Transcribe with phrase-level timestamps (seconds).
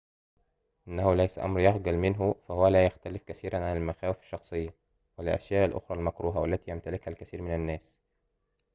[0.87, 4.75] إنه ليس أمراً يُخجل منه فهو لا يختلف كثيراُ عن المخاوف الشخصية
[5.17, 7.97] و الأشياء الأخرى المكروهة و التي يمتلكها الكثير من الناس